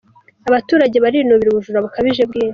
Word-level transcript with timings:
Abaturage 0.49 0.97
barinubira 1.05 1.49
ubujura 1.49 1.83
bukabije 1.85 2.23
bw’inka 2.29 2.47